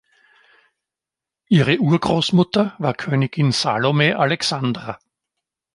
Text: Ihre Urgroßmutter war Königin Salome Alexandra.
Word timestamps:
Ihre 1.47 1.77
Urgroßmutter 1.77 2.73
war 2.79 2.95
Königin 2.95 3.51
Salome 3.51 4.17
Alexandra. 4.17 4.97